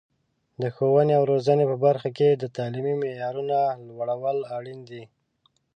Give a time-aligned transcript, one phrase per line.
[0.61, 5.03] د ښوونې او روزنې په برخه کې د تعلیمي معیارونو لوړول اړین دي.